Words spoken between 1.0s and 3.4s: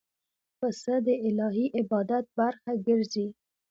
د الهی عبادت برخه ګرځي.